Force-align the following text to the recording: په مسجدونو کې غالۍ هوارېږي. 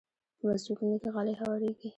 په 0.37 0.43
مسجدونو 0.49 0.95
کې 1.01 1.09
غالۍ 1.15 1.35
هوارېږي. 1.41 1.89